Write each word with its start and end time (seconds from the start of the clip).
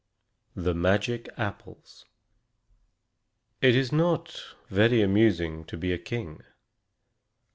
THE 0.55 0.73
MAGIC 0.73 1.29
APPLES 1.37 2.05
It 3.61 3.75
is 3.75 3.91
not 3.91 4.55
very 4.67 4.99
amusing 5.03 5.63
to 5.65 5.77
be 5.77 5.93
a 5.93 5.99
king. 5.99 6.41